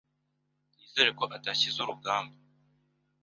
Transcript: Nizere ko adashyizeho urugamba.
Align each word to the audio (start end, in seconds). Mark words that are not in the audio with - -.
Nizere 0.77 1.09
ko 1.17 1.23
adashyizeho 1.37 1.85
urugamba. 1.87 2.35